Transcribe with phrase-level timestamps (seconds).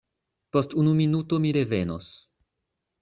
[0.55, 2.09] Post unu minuto mi revenos.